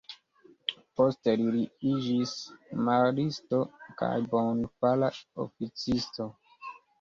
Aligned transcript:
Poste, 0.99 1.33
li 1.55 1.59
iĝis 1.89 2.33
Maristo 2.87 3.61
kaj 4.01 4.11
Bonfara 4.33 5.11
Oficisto. 5.47 6.29